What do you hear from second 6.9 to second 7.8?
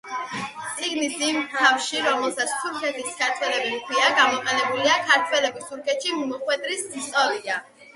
ისტორია.